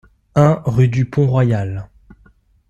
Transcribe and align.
un 0.33 0.63
rue 0.65 0.87
du 0.87 1.05
Pont 1.05 1.27
Royal 1.27 1.87